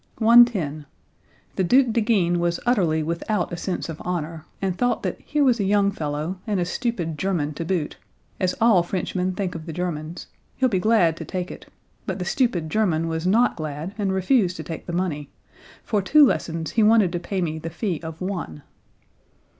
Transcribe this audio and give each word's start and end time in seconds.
110. 0.17 0.87
"The 1.57 1.63
Duke 1.63 1.93
de 1.93 2.01
Guines 2.01 2.39
was 2.39 2.59
utterly 2.65 3.03
without 3.03 3.53
a 3.53 3.55
sense 3.55 3.87
of 3.87 4.01
honor 4.03 4.45
and 4.59 4.75
thought 4.75 5.03
that 5.03 5.21
here 5.21 5.43
was 5.43 5.59
a 5.59 5.63
young 5.63 5.91
fellow, 5.91 6.39
and 6.47 6.59
a 6.59 6.65
stupid 6.65 7.19
German 7.19 7.53
to 7.53 7.63
boot, 7.63 7.97
as 8.39 8.55
all 8.59 8.81
Frenchmen 8.81 9.35
think 9.35 9.53
of 9.53 9.67
the 9.67 9.71
Germans, 9.73 10.25
he'll 10.55 10.69
be 10.69 10.79
glad 10.79 11.15
to 11.17 11.23
take 11.25 11.51
it. 11.51 11.67
But 12.07 12.17
the 12.17 12.25
stupid 12.25 12.67
German 12.67 13.09
was 13.09 13.27
not 13.27 13.55
glad 13.55 13.93
and 13.95 14.11
refused 14.11 14.57
to 14.57 14.63
take 14.63 14.87
the 14.87 14.91
money. 14.91 15.29
For 15.83 16.01
two 16.01 16.25
lessons 16.25 16.71
he 16.71 16.81
wanted 16.81 17.11
to 17.11 17.19
pay 17.19 17.39
me 17.39 17.59
the 17.59 17.69
fee 17.69 17.99
of 18.01 18.21
one." 18.21 18.63